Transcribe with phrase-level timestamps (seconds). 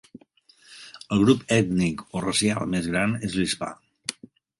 [1.15, 3.71] El grup ètnic o racial més gran és l'hispà.